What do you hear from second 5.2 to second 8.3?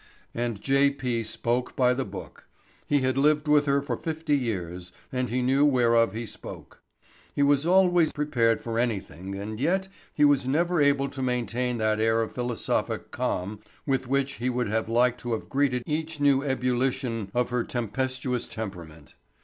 he knew whereof he spoke. He was always